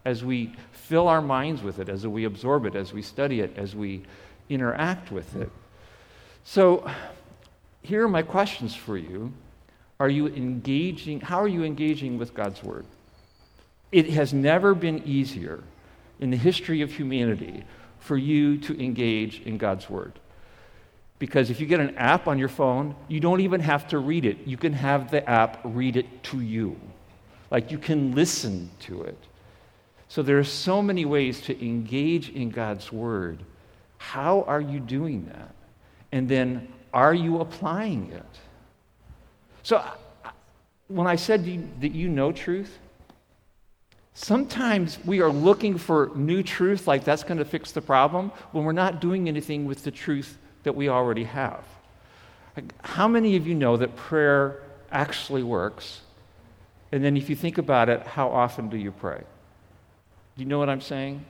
as 0.04 0.24
we 0.24 0.54
fill 0.72 1.08
our 1.08 1.22
minds 1.22 1.62
with 1.62 1.78
it, 1.78 1.88
as 1.88 2.06
we 2.06 2.24
absorb 2.24 2.66
it, 2.66 2.74
as 2.74 2.92
we 2.92 3.02
study 3.02 3.40
it, 3.40 3.56
as 3.56 3.74
we 3.74 4.02
interact 4.48 5.12
with 5.12 5.36
it. 5.36 5.50
So, 6.44 6.88
here 7.82 8.04
are 8.04 8.08
my 8.08 8.22
questions 8.22 8.74
for 8.74 8.96
you. 8.96 9.32
Are 10.00 10.08
you 10.08 10.26
engaging? 10.28 11.20
How 11.20 11.40
are 11.40 11.48
you 11.48 11.64
engaging 11.64 12.18
with 12.18 12.34
God's 12.34 12.62
Word? 12.62 12.84
It 13.92 14.10
has 14.10 14.32
never 14.32 14.74
been 14.74 15.02
easier 15.06 15.62
in 16.18 16.30
the 16.30 16.36
history 16.36 16.82
of 16.82 16.92
humanity 16.92 17.64
for 17.98 18.16
you 18.16 18.58
to 18.58 18.82
engage 18.82 19.40
in 19.42 19.58
God's 19.58 19.88
Word. 19.88 20.18
Because 21.18 21.50
if 21.50 21.60
you 21.60 21.66
get 21.66 21.78
an 21.78 21.96
app 21.96 22.26
on 22.26 22.36
your 22.36 22.48
phone, 22.48 22.96
you 23.06 23.20
don't 23.20 23.40
even 23.40 23.60
have 23.60 23.86
to 23.88 23.98
read 23.98 24.24
it. 24.24 24.38
You 24.44 24.56
can 24.56 24.72
have 24.72 25.12
the 25.12 25.28
app 25.30 25.60
read 25.62 25.96
it 25.96 26.22
to 26.24 26.40
you. 26.40 26.76
Like 27.48 27.70
you 27.70 27.78
can 27.78 28.12
listen 28.14 28.70
to 28.80 29.02
it. 29.02 29.18
So 30.12 30.22
there 30.22 30.38
are 30.38 30.44
so 30.44 30.82
many 30.82 31.06
ways 31.06 31.40
to 31.40 31.66
engage 31.66 32.28
in 32.28 32.50
God's 32.50 32.92
Word. 32.92 33.38
How 33.96 34.42
are 34.42 34.60
you 34.60 34.78
doing 34.78 35.24
that? 35.24 35.54
And 36.12 36.28
then, 36.28 36.68
are 36.92 37.14
you 37.14 37.40
applying 37.40 38.12
it? 38.12 38.38
So, 39.62 39.82
when 40.88 41.06
I 41.06 41.16
said 41.16 41.46
that 41.80 41.92
you 41.92 42.10
know 42.10 42.30
truth, 42.30 42.78
sometimes 44.12 44.98
we 45.06 45.22
are 45.22 45.32
looking 45.32 45.78
for 45.78 46.10
new 46.14 46.42
truth, 46.42 46.86
like 46.86 47.04
that's 47.04 47.22
going 47.22 47.38
to 47.38 47.46
fix 47.46 47.72
the 47.72 47.80
problem, 47.80 48.32
when 48.50 48.64
we're 48.64 48.72
not 48.72 49.00
doing 49.00 49.28
anything 49.28 49.64
with 49.64 49.82
the 49.82 49.90
truth 49.90 50.36
that 50.64 50.74
we 50.74 50.90
already 50.90 51.24
have. 51.24 51.64
How 52.82 53.08
many 53.08 53.36
of 53.36 53.46
you 53.46 53.54
know 53.54 53.78
that 53.78 53.96
prayer 53.96 54.62
actually 54.90 55.42
works? 55.42 56.02
And 56.92 57.02
then, 57.02 57.16
if 57.16 57.30
you 57.30 57.34
think 57.34 57.56
about 57.56 57.88
it, 57.88 58.06
how 58.06 58.28
often 58.28 58.68
do 58.68 58.76
you 58.76 58.92
pray? 58.92 59.22
Do 60.36 60.42
you 60.42 60.48
know 60.48 60.58
what 60.58 60.68
I'm 60.68 60.80
saying? 60.80 61.24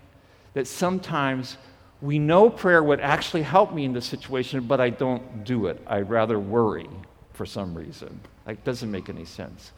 That 0.54 0.66
sometimes 0.66 1.56
we 2.00 2.18
know 2.18 2.50
prayer 2.50 2.82
would 2.82 3.00
actually 3.00 3.42
help 3.42 3.72
me 3.72 3.84
in 3.84 3.92
this 3.92 4.06
situation, 4.06 4.64
but 4.66 4.80
I 4.80 4.90
don't 4.90 5.44
do 5.44 5.66
it. 5.66 5.80
I 5.86 6.00
rather 6.00 6.38
worry 6.38 6.88
for 7.32 7.46
some 7.46 7.74
reason. 7.74 8.20
It 8.46 8.64
doesn't 8.64 8.90
make 8.90 9.08
any 9.08 9.24
sense. 9.24 9.72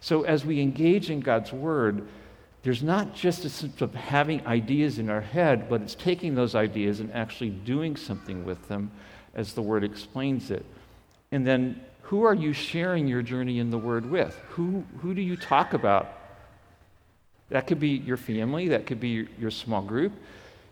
So 0.00 0.22
as 0.22 0.44
we 0.44 0.60
engage 0.60 1.10
in 1.10 1.20
God's 1.20 1.52
Word, 1.52 2.06
there's 2.62 2.82
not 2.82 3.14
just 3.14 3.44
a 3.44 3.50
sense 3.50 3.80
of 3.80 3.94
having 3.94 4.46
ideas 4.46 4.98
in 4.98 5.08
our 5.08 5.20
head, 5.20 5.68
but 5.68 5.82
it's 5.82 5.94
taking 5.94 6.34
those 6.34 6.54
ideas 6.54 7.00
and 7.00 7.12
actually 7.12 7.50
doing 7.50 7.96
something 7.96 8.44
with 8.44 8.66
them 8.68 8.90
as 9.34 9.52
the 9.52 9.62
Word 9.62 9.84
explains 9.84 10.50
it. 10.50 10.64
And 11.30 11.46
then 11.46 11.80
who 12.02 12.24
are 12.24 12.34
you 12.34 12.52
sharing 12.52 13.06
your 13.06 13.22
journey 13.22 13.58
in 13.58 13.70
the 13.70 13.78
Word 13.78 14.10
with? 14.10 14.34
Who, 14.50 14.84
who 14.98 15.14
do 15.14 15.20
you 15.20 15.36
talk 15.36 15.74
about 15.74 16.08
that 17.50 17.66
could 17.66 17.80
be 17.80 17.90
your 17.90 18.16
family, 18.16 18.68
that 18.68 18.86
could 18.86 19.00
be 19.00 19.28
your 19.38 19.50
small 19.50 19.82
group, 19.82 20.12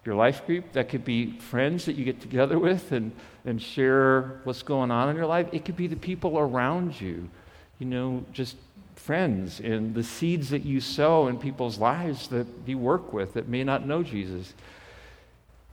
your 0.04 0.14
life 0.14 0.45
group, 0.47 0.73
that 0.73 0.88
could 0.88 1.04
be 1.04 1.38
friends 1.38 1.85
that 1.87 1.95
you 1.95 2.04
get 2.04 2.21
together 2.21 2.59
with 2.59 2.93
and, 2.93 3.12
and 3.45 3.62
share 3.62 4.40
what's 4.45 4.62
going 4.62 4.90
on 4.90 5.09
in 5.09 5.16
your 5.16 5.26
life. 5.26 5.49
It 5.52 5.64
could 5.64 5.76
be 5.76 5.87
the 5.87 5.97
people 5.97 6.38
around 6.38 7.00
you, 7.00 7.28
you 7.78 7.87
know, 7.87 8.25
just 8.33 8.57
friends 8.97 9.61
and 9.61 9.95
the 9.95 10.02
seeds 10.02 10.50
that 10.50 10.64
you 10.64 10.81
sow 10.81 11.28
in 11.28 11.38
people's 11.38 11.78
lives 11.78 12.28
that 12.28 12.47
you 12.66 12.78
work 12.78 13.12
with 13.12 13.35
that 13.35 13.49
may 13.49 13.64
not 13.64 13.87
know 13.87 14.02
Jesus. 14.02 14.54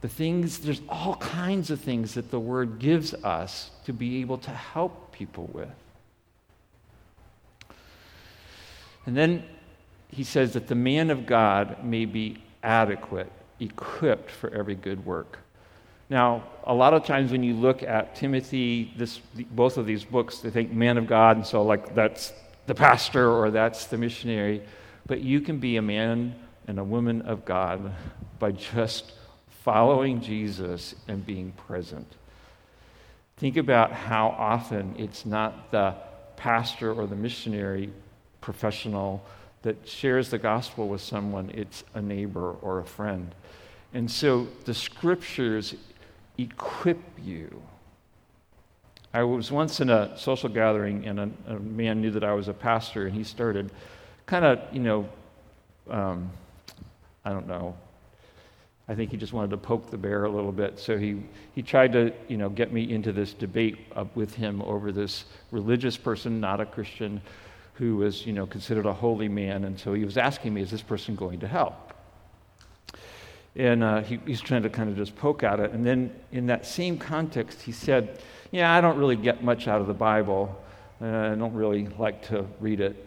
The 0.02 0.08
things, 0.08 0.60
there's 0.60 0.82
all 0.90 1.16
kinds 1.16 1.70
of 1.70 1.80
things 1.80 2.16
that 2.16 2.32
the 2.32 2.40
Word 2.40 2.80
gives 2.80 3.14
us 3.14 3.72
to 3.86 3.94
be 3.94 4.22
able 4.22 4.38
to 4.40 4.52
help 4.52 5.12
people 5.12 5.50
with. 5.54 5.70
And 9.06 9.16
then 9.16 9.44
he 10.12 10.24
says 10.24 10.54
that 10.54 10.68
the 10.68 10.76
man 10.76 11.10
of 11.10 11.26
God 11.26 11.84
may 11.84 12.06
be 12.06 12.44
adequate, 12.62 13.32
equipped 13.60 14.30
for 14.30 14.50
every 14.54 14.76
good 14.76 15.06
work. 15.06 15.40
Now, 16.10 16.44
a 16.66 16.74
lot 16.74 16.94
of 16.94 17.06
times 17.06 17.32
when 17.32 17.42
you 17.42 17.54
look 17.54 17.84
at 17.84 18.16
Timothy, 18.16 18.94
this, 18.98 19.20
both 19.52 19.78
of 19.78 19.86
these 19.86 20.04
books, 20.04 20.40
they 20.40 20.50
think 20.50 20.72
man 20.72 20.98
of 20.98 21.08
God, 21.08 21.38
and 21.38 21.46
so 21.46 21.64
like 21.64 21.96
that's 21.96 22.34
the 22.68 22.76
pastor 22.76 23.32
or 23.32 23.50
that's 23.50 23.86
the 23.86 23.98
missionary. 23.98 24.62
But 25.06 25.22
you 25.22 25.40
can 25.40 25.60
be 25.60 25.78
a 25.78 25.82
man 25.82 26.36
and 26.68 26.80
a 26.80 26.84
woman 26.84 27.22
of 27.22 27.46
God 27.46 27.94
by 28.40 28.52
just 28.52 29.14
following 29.64 30.22
Jesus 30.22 30.96
and 31.08 31.26
being 31.26 31.54
present. 31.54 32.08
Think 33.38 33.58
about 33.58 33.92
how 33.92 34.36
often 34.38 34.96
it's 34.98 35.26
not 35.26 35.72
the 35.72 35.96
pastor 36.36 36.94
or 36.94 37.08
the 37.08 37.16
missionary 37.16 37.92
professional 38.42 39.24
that 39.64 39.88
shares 39.88 40.30
the 40.30 40.38
gospel 40.38 40.88
with 40.88 41.02
someone, 41.02 41.52
it's 41.54 41.84
a 41.94 42.02
neighbor 42.02 42.56
or 42.62 42.80
a 42.80 42.86
friend. 42.86 43.34
And 43.94 44.10
so 44.10 44.48
the 44.66 44.74
scriptures 44.74 45.76
equip 46.38 47.00
you. 47.24 47.62
I 49.14 49.24
was 49.24 49.52
once 49.52 49.82
in 49.82 49.90
a 49.90 50.18
social 50.18 50.50
gathering, 50.50 51.06
and 51.06 51.20
a, 51.20 51.30
a 51.48 51.60
man 51.60 52.02
knew 52.02 52.12
that 52.12 52.24
I 52.24 52.34
was 52.34 52.48
a 52.48 52.54
pastor, 52.54 53.08
and 53.08 53.16
he 53.16 53.24
started 53.24 53.72
kind 54.26 54.46
of, 54.46 54.60
you 54.72 54.80
know, 54.80 55.10
um, 55.90 56.32
I 57.26 57.32
don't 57.32 57.48
know. 57.48 57.76
I 58.88 58.96
think 58.96 59.12
he 59.12 59.18
just 59.18 59.34
wanted 59.34 59.52
to 59.52 59.58
poke 59.58 59.92
the 59.92 59.98
bear 59.98 60.24
a 60.24 60.30
little 60.30 60.52
bit. 60.52 60.80
So 60.80 60.98
he, 60.98 61.22
he 61.54 61.62
tried 61.62 61.94
to, 61.94 62.14
you 62.28 62.38
know, 62.38 62.50
get 62.50 62.74
me 62.74 62.92
into 62.92 63.12
this 63.12 63.34
debate 63.34 63.78
with 64.16 64.34
him 64.34 64.62
over 64.64 64.92
this 64.92 65.26
religious 65.52 65.98
person, 65.98 66.40
not 66.40 66.60
a 66.60 66.66
Christian, 66.66 67.22
who 67.82 67.96
was, 67.96 68.28
you 68.28 68.32
know, 68.32 68.46
considered 68.46 68.86
a 68.86 68.94
holy 68.94 69.28
man. 69.28 69.64
And 69.64 69.80
so 69.80 69.96
he 69.96 70.06
was 70.06 70.16
asking 70.16 70.54
me, 70.54 70.62
is 70.62 70.70
this 70.70 70.84
person 70.84 71.16
going 71.16 71.40
to 71.40 71.48
hell? 71.48 71.76
And 73.56 73.84
uh, 73.84 74.04
he, 74.04 74.20
he's 74.24 74.40
trying 74.40 74.62
to 74.62 74.70
kind 74.70 74.88
of 74.88 74.96
just 74.96 75.16
poke 75.16 75.42
at 75.42 75.60
it. 75.60 75.72
And 75.72 75.84
then 75.84 76.14
in 76.32 76.46
that 76.46 76.68
same 76.68 77.00
context, 77.00 77.60
he 77.60 77.72
said, 77.72 78.22
yeah, 78.52 78.72
I 78.72 78.82
don't 78.82 79.00
really 79.00 79.16
get 79.16 79.44
much 79.44 79.68
out 79.68 79.82
of 79.82 79.88
the 79.88 79.96
Bible. 79.96 80.64
Uh, 81.02 81.32
I 81.32 81.34
don't 81.34 81.56
really 81.56 81.88
like 81.98 82.22
to 82.28 82.46
read 82.60 82.82
it. 82.82 83.04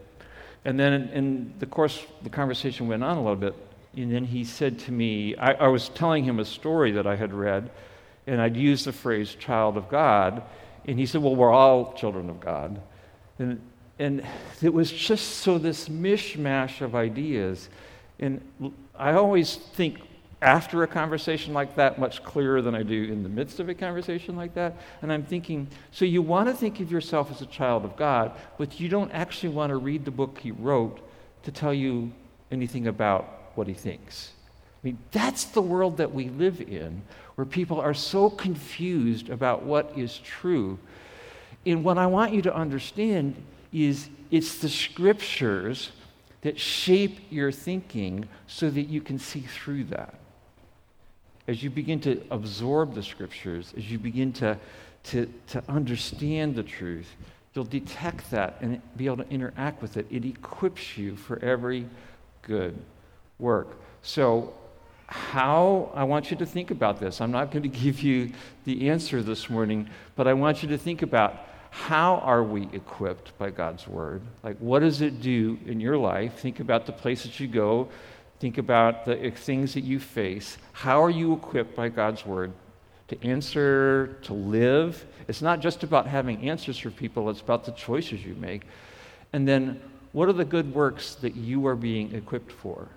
And 0.64 0.76
then 0.76 0.93
in, 0.93 1.09
in 1.11 1.54
the 1.61 1.66
course, 1.66 2.04
the 2.25 2.31
conversation 2.31 2.88
went 2.88 3.04
on 3.04 3.16
a 3.16 3.23
little 3.23 3.37
bit. 3.37 3.54
And 3.95 4.12
then 4.12 4.25
he 4.25 4.43
said 4.43 4.81
to 4.81 4.93
me, 4.93 5.37
I, 5.37 5.52
I 5.52 5.69
was 5.69 5.88
telling 5.90 6.25
him 6.25 6.40
a 6.40 6.45
story 6.45 6.90
that 6.90 7.07
I 7.07 7.14
had 7.14 7.33
read, 7.33 7.71
and 8.26 8.40
I'd 8.40 8.57
used 8.57 8.87
the 8.87 8.93
phrase 8.93 9.37
child 9.37 9.76
of 9.76 9.88
God. 9.88 10.43
And 10.85 10.99
he 10.99 11.07
said, 11.07 11.23
Well, 11.23 11.37
we're 11.37 11.52
all 11.52 11.93
children 11.93 12.28
of 12.28 12.40
God. 12.40 12.83
And, 13.38 13.61
and 13.99 14.25
it 14.63 14.73
was 14.73 14.91
just 14.91 15.39
so 15.39 15.59
this 15.59 15.89
mishmash 15.89 16.81
of 16.81 16.95
ideas. 16.95 17.69
And 18.19 18.41
I 18.97 19.13
always 19.13 19.57
think 19.57 20.01
after 20.43 20.83
a 20.83 20.87
conversation 20.87 21.55
like 21.55 21.77
that 21.77 21.99
much 21.99 22.23
clearer 22.23 22.61
than 22.61 22.75
I 22.75 22.83
do 22.83 23.05
in 23.05 23.23
the 23.23 23.29
midst 23.29 23.61
of 23.61 23.69
a 23.69 23.75
conversation 23.75 24.37
like 24.37 24.55
that. 24.55 24.77
And 25.01 25.13
I'm 25.13 25.25
thinking, 25.25 25.69
so 25.91 26.05
you 26.05 26.21
want 26.21 26.49
to 26.49 26.55
think 26.55 26.81
of 26.81 26.93
yourself 26.93 27.31
as 27.31 27.41
a 27.41 27.47
child 27.47 27.85
of 27.85 27.97
God, 27.97 28.33
but 28.59 28.79
you 28.79 28.89
don't 28.89 29.11
actually 29.13 29.51
want 29.51 29.71
to 29.71 29.77
read 29.77 30.05
the 30.05 30.11
book 30.11 30.39
he 30.39 30.51
wrote 30.51 31.01
to 31.45 31.53
tell 31.53 31.73
you 31.73 32.13
anything 32.51 32.87
about 32.87 33.53
what 33.55 33.67
he 33.67 33.75
thinks. 33.75 34.33
I 34.83 34.89
mean, 34.89 34.99
that's 35.13 35.45
the 35.45 35.63
world 35.63 35.97
that 35.97 36.13
we 36.13 36.29
live 36.29 36.61
in, 36.61 37.03
where 37.37 37.47
people 37.47 37.81
are 37.81 37.95
so 37.95 38.29
confused 38.29 39.31
about 39.31 39.63
what 39.63 39.93
is 39.97 40.19
true. 40.19 40.79
And 41.64 41.83
what 41.83 41.97
I 41.97 42.07
want 42.07 42.35
you 42.35 42.42
to 42.42 42.55
understand 42.55 43.35
is 43.75 44.09
it's 44.31 44.59
the 44.59 44.69
scriptures 44.69 45.91
that 46.43 46.59
shape 46.59 47.19
your 47.31 47.53
thinking 47.53 48.29
so 48.47 48.71
that 48.71 48.85
you 48.85 49.01
can 49.01 49.19
see 49.19 49.41
through 49.41 49.85
that 49.85 50.15
as 51.47 51.63
you 51.63 51.71
begin 51.71 52.01
to 52.01 52.23
absorb 52.31 52.95
the 52.95 53.03
scriptures, 53.03 53.75
as 53.77 53.91
you 53.91 53.99
begin 53.99 54.33
to, 54.33 54.59
to, 55.05 55.31
to 55.49 55.63
understand 55.69 56.55
the 56.55 56.63
truth, 56.63 57.09
you'll 57.53 57.65
detect 57.65 58.31
that 58.31 58.57
and 58.61 58.81
be 58.97 59.07
able 59.07 59.19
to 59.19 59.29
interact 59.29 59.83
with 59.83 59.97
it. 59.97 60.07
It 60.11 60.25
equips 60.25 60.97
you 60.97 61.17
for 61.17 61.39
every 61.41 61.87
good 62.43 62.77
work. 63.39 63.77
So, 64.03 64.55
how 65.07 65.93
I 65.95 66.05
want 66.05 66.31
you 66.31 66.37
to 66.39 66.47
think 66.47 66.71
about 66.71 66.99
this. 66.99 67.21
I'm 67.21 67.31
not 67.31 67.51
going 67.51 67.63
to 67.65 67.69
give 67.69 68.01
you 68.01 68.33
the 68.65 68.89
answer 68.89 69.23
this 69.23 69.51
morning, 69.51 69.89
but 70.17 70.27
I 70.27 70.33
want 70.33 70.63
you 70.63 70.69
to 70.71 70.79
think 70.79 71.03
about 71.03 71.47
how 71.75 72.17
are 72.19 72.43
we 72.43 72.69
equipped 72.73 73.37
by 73.37 73.51
God's 73.51 73.87
word? 73.87 74.23
Like, 74.43 74.57
what 74.59 74.81
does 74.81 75.01
it 75.01 75.21
do 75.21 75.59
in 75.67 75.81
your 75.81 75.99
life? 75.99 76.39
Think 76.39 76.61
about 76.61 76.87
the 76.87 76.93
places 76.93 77.39
you 77.41 77.49
go 77.49 77.89
Think 78.41 78.59
about 78.59 79.07
the 79.07 79.31
things 79.31 79.73
that 79.73 79.85
you 79.85 79.99
face. 79.99 80.59
How 80.73 81.03
are 81.03 81.09
you 81.09 81.33
equipped 81.33 81.75
by 81.75 81.89
God's 81.89 82.27
word 82.27 82.53
to 83.09 83.27
answer, 83.27 84.19
to 84.23 84.35
live? 84.35 85.05
It's 85.29 85.41
not 85.41 85.61
just 85.61 85.83
about 85.83 86.07
having 86.07 86.47
answers 86.49 86.79
for 86.79 86.91
people, 86.91 87.31
it's 87.31 87.41
about 87.41 87.65
the 87.65 87.73
choices 87.73 88.25
you 88.25 88.35
make. 88.35 88.65
And 89.33 89.49
then, 89.49 89.81
what 90.13 90.29
are 90.29 90.35
the 90.35 90.45
good 90.45 90.75
works 90.75 91.15
that 91.17 91.35
you 91.37 91.67
are 91.67 91.75
being 91.75 92.15
equipped 92.15 92.53
for? 92.53 92.89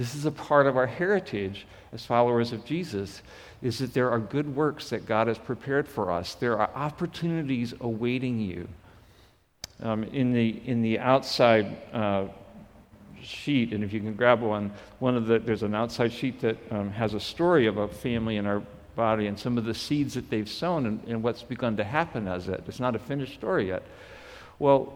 This 0.00 0.14
is 0.14 0.24
a 0.24 0.30
part 0.30 0.66
of 0.66 0.78
our 0.78 0.86
heritage 0.86 1.66
as 1.92 2.06
followers 2.06 2.52
of 2.52 2.64
Jesus 2.64 3.20
is 3.60 3.80
that 3.80 3.92
there 3.92 4.10
are 4.10 4.18
good 4.18 4.56
works 4.56 4.88
that 4.88 5.04
God 5.04 5.28
has 5.28 5.36
prepared 5.36 5.86
for 5.86 6.10
us. 6.10 6.36
There 6.36 6.58
are 6.58 6.70
opportunities 6.74 7.74
awaiting 7.82 8.40
you. 8.40 8.66
Um, 9.82 10.04
in, 10.04 10.32
the, 10.32 10.58
in 10.64 10.80
the 10.80 10.98
outside 11.00 11.76
uh, 11.92 12.28
sheet, 13.22 13.74
and 13.74 13.84
if 13.84 13.92
you 13.92 14.00
can 14.00 14.14
grab 14.14 14.40
one, 14.40 14.72
one 15.00 15.18
of 15.18 15.26
the 15.26 15.38
there's 15.38 15.62
an 15.62 15.74
outside 15.74 16.14
sheet 16.14 16.40
that 16.40 16.56
um, 16.72 16.90
has 16.92 17.12
a 17.12 17.20
story 17.20 17.66
of 17.66 17.76
a 17.76 17.86
family 17.86 18.38
in 18.38 18.46
our 18.46 18.62
body 18.96 19.26
and 19.26 19.38
some 19.38 19.58
of 19.58 19.66
the 19.66 19.74
seeds 19.74 20.14
that 20.14 20.30
they've 20.30 20.48
sown 20.48 20.86
and, 20.86 21.04
and 21.08 21.22
what's 21.22 21.42
begun 21.42 21.76
to 21.76 21.84
happen 21.84 22.26
as 22.26 22.48
it. 22.48 22.64
It's 22.66 22.80
not 22.80 22.96
a 22.96 22.98
finished 22.98 23.34
story 23.34 23.68
yet. 23.68 23.82
Well, 24.58 24.94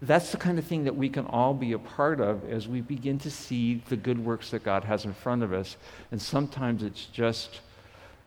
that's 0.00 0.30
the 0.30 0.36
kind 0.36 0.58
of 0.58 0.64
thing 0.64 0.84
that 0.84 0.96
we 0.96 1.08
can 1.08 1.26
all 1.26 1.54
be 1.54 1.72
a 1.72 1.78
part 1.78 2.20
of 2.20 2.48
as 2.50 2.68
we 2.68 2.80
begin 2.80 3.18
to 3.20 3.30
see 3.30 3.82
the 3.88 3.96
good 3.96 4.18
works 4.24 4.50
that 4.50 4.62
God 4.62 4.84
has 4.84 5.04
in 5.04 5.12
front 5.12 5.42
of 5.42 5.52
us. 5.52 5.76
And 6.12 6.22
sometimes 6.22 6.82
it's 6.82 7.06
just 7.06 7.60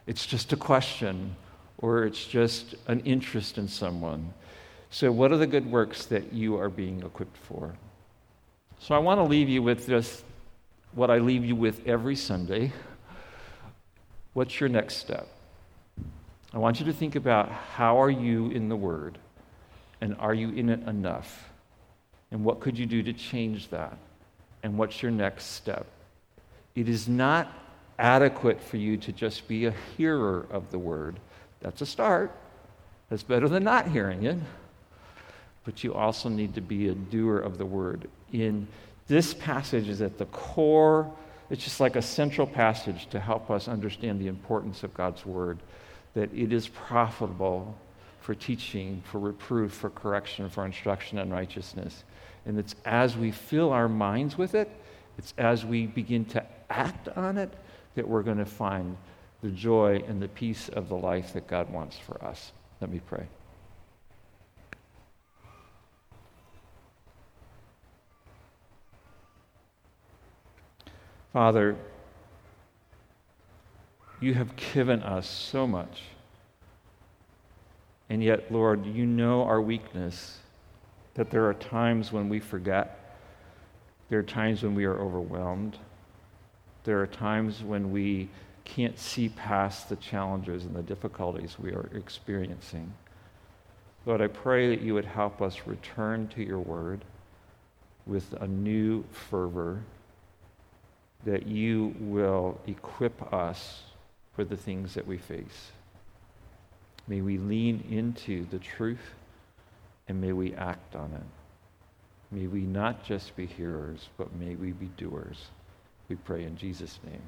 it's 0.08 0.26
just 0.26 0.52
a 0.52 0.58
question 0.58 1.36
or 1.78 2.04
it's 2.04 2.26
just 2.26 2.76
an 2.88 3.00
interest 3.02 3.58
in 3.58 3.68
someone. 3.68 4.34
So 4.90 5.12
what 5.12 5.32
are 5.32 5.38
the 5.38 5.48
good 5.48 5.72
works 5.72 6.06
that 6.08 6.34
you 6.34 6.58
are 6.60 6.70
being 6.70 7.02
equipped 7.04 7.38
for? 7.38 7.74
So 8.80 8.94
I 8.94 8.98
want 8.98 9.20
to 9.20 9.24
leave 9.24 9.48
you 9.48 9.64
with 9.64 9.86
this 9.86 10.24
what 10.94 11.10
I 11.10 11.20
leave 11.20 11.46
you 11.46 11.56
with 11.56 11.88
every 11.88 12.18
Sunday. 12.18 12.74
What's 14.34 14.60
your 14.60 14.68
next 14.68 14.98
step? 14.98 15.28
I 16.54 16.58
want 16.58 16.82
you 16.82 16.86
to 16.88 16.94
think 16.94 17.16
about 17.16 17.50
how 17.50 18.02
are 18.02 18.10
you 18.10 18.50
in 18.50 18.68
the 18.68 18.76
Word? 18.76 19.18
And 20.02 20.18
are 20.20 20.34
you 20.34 20.50
in 20.50 20.70
it 20.70 20.86
enough? 20.88 21.51
And 22.32 22.44
what 22.44 22.60
could 22.60 22.78
you 22.78 22.86
do 22.86 23.04
to 23.04 23.14
change 23.14 23.70
that? 23.70 23.98
And 24.64 24.78
what's 24.78 25.02
your 25.02 25.12
next 25.12 25.46
step? 25.46 25.86
It 26.76 26.88
is 26.88 27.08
not 27.08 27.52
adequate 28.00 28.62
for 28.62 28.78
you 28.78 28.98
to 28.98 29.12
just 29.12 29.48
be 29.48 29.66
a 29.66 29.74
hearer 29.98 30.46
of 30.50 30.72
the 30.72 30.80
Word. 30.80 31.20
That's 31.62 31.82
a 31.82 31.86
start. 31.86 32.32
That's 33.10 33.24
better 33.24 33.50
than 33.50 33.64
not 33.64 33.88
hearing 33.88 34.24
it. 34.24 34.38
But 35.66 35.84
you 35.84 35.94
also 35.94 36.30
need 36.30 36.56
to 36.56 36.62
be 36.62 36.88
a 36.88 36.96
doer 36.96 37.38
of 37.38 37.58
the 37.58 37.66
Word 37.66 38.08
in 38.32 38.68
this 39.08 39.34
passage 39.34 39.90
is 39.90 40.02
at 40.02 40.18
the 40.18 40.26
core, 40.28 41.12
it's 41.50 41.64
just 41.64 41.80
like 41.80 41.96
a 41.96 42.02
central 42.02 42.48
passage 42.48 43.08
to 43.08 43.20
help 43.20 43.52
us 43.52 43.68
understand 43.68 44.22
the 44.22 44.28
importance 44.28 44.84
of 44.84 44.94
God's 44.94 45.26
word, 45.26 45.60
that 46.14 46.34
it 46.34 46.54
is 46.54 46.70
profitable 46.70 47.76
for 48.22 48.36
teaching, 48.36 49.02
for 49.06 49.20
reproof, 49.20 49.74
for 49.74 49.90
correction, 49.90 50.48
for 50.48 50.66
instruction 50.66 51.18
in 51.18 51.32
righteousness. 51.32 52.04
And 52.46 52.58
it's 52.58 52.76
as 52.86 53.18
we 53.18 53.32
fill 53.32 53.72
our 53.72 53.90
minds 53.90 54.38
with 54.38 54.56
it, 54.56 54.70
it's 55.18 55.34
as 55.38 55.66
we 55.66 55.88
begin 55.88 56.26
to 56.26 56.46
act 56.70 57.10
on 57.10 57.38
it 57.38 57.52
that 57.96 58.08
we're 58.08 58.24
going 58.24 58.38
to 58.38 58.46
find 58.46 58.96
the 59.42 59.50
joy 59.50 60.04
and 60.08 60.22
the 60.22 60.28
peace 60.28 60.70
of 60.70 60.88
the 60.88 60.96
life 60.96 61.34
that 61.34 61.48
God 61.48 61.72
wants 61.72 61.98
for 61.98 62.24
us. 62.24 62.54
Let 62.80 62.92
me 62.92 63.02
pray. 63.06 63.26
Father, 71.34 71.76
you 74.20 74.34
have 74.34 74.56
given 74.56 75.02
us 75.02 75.28
so 75.28 75.66
much. 75.66 76.02
And 78.12 78.22
yet, 78.22 78.52
Lord, 78.52 78.86
you 78.86 79.06
know 79.06 79.44
our 79.44 79.62
weakness, 79.62 80.40
that 81.14 81.32
there 81.32 81.48
are 81.48 81.54
times 81.54 82.12
when 82.12 82.28
we 82.28 82.42
forget. 82.42 83.16
There 84.10 84.20
are 84.20 84.24
times 84.24 84.64
when 84.64 84.76
we 84.76 84.84
are 84.84 85.00
overwhelmed. 85.00 85.78
There 86.84 87.00
are 87.00 87.08
times 87.08 87.64
when 87.64 87.94
we 87.94 88.28
can't 88.66 89.00
see 89.00 89.30
past 89.30 89.88
the 89.88 89.96
challenges 89.96 90.66
and 90.66 90.76
the 90.76 90.82
difficulties 90.82 91.56
we 91.58 91.72
are 91.72 91.90
experiencing. 91.96 92.94
Lord, 94.06 94.20
I 94.20 94.28
pray 94.28 94.76
that 94.76 94.82
you 94.82 94.94
would 94.94 95.06
help 95.06 95.42
us 95.42 95.62
return 95.66 96.28
to 96.36 96.44
your 96.44 96.60
word 96.60 97.06
with 98.06 98.34
a 98.42 98.48
new 98.48 99.06
fervor 99.14 99.84
that 101.24 101.48
you 101.48 101.96
will 102.02 102.60
equip 102.68 103.32
us 103.32 103.84
for 104.36 104.44
the 104.44 104.58
things 104.58 104.96
that 104.96 105.08
we 105.08 105.18
face. 105.18 105.72
May 107.08 107.22
we 107.22 107.38
lean 107.38 107.84
into 107.90 108.46
the 108.46 108.60
truth 108.60 109.14
and 110.08 110.20
may 110.22 110.34
we 110.34 110.54
act 110.54 110.96
on 110.96 111.12
it. 111.14 112.36
May 112.36 112.48
we 112.48 112.62
not 112.62 113.04
just 113.04 113.36
be 113.36 113.46
hearers, 113.46 114.10
but 114.18 114.34
may 114.36 114.56
we 114.56 114.72
be 114.72 114.88
doers. 114.98 115.48
We 116.08 116.16
pray 116.16 116.44
in 116.44 116.56
Jesus' 116.56 117.00
name. 117.06 117.22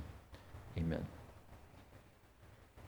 Amen. 0.77 1.05